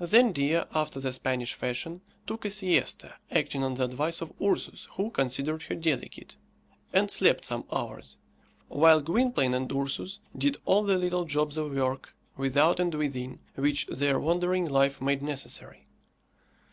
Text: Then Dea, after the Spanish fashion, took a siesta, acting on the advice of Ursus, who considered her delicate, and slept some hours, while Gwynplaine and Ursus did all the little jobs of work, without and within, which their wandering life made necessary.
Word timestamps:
Then 0.00 0.32
Dea, 0.32 0.62
after 0.74 0.98
the 0.98 1.12
Spanish 1.12 1.54
fashion, 1.54 2.00
took 2.26 2.44
a 2.44 2.50
siesta, 2.50 3.14
acting 3.30 3.62
on 3.62 3.74
the 3.74 3.84
advice 3.84 4.20
of 4.20 4.32
Ursus, 4.42 4.88
who 4.96 5.10
considered 5.12 5.62
her 5.62 5.76
delicate, 5.76 6.34
and 6.92 7.08
slept 7.08 7.44
some 7.44 7.64
hours, 7.70 8.18
while 8.66 9.00
Gwynplaine 9.00 9.54
and 9.54 9.70
Ursus 9.70 10.18
did 10.36 10.56
all 10.64 10.82
the 10.82 10.98
little 10.98 11.24
jobs 11.24 11.56
of 11.56 11.70
work, 11.72 12.12
without 12.36 12.80
and 12.80 12.92
within, 12.96 13.38
which 13.54 13.86
their 13.86 14.18
wandering 14.18 14.66
life 14.68 15.00
made 15.00 15.22
necessary. 15.22 15.86